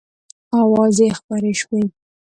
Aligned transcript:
آوازې 0.59 1.07
خپرې 1.17 1.53
شوې. 1.59 1.83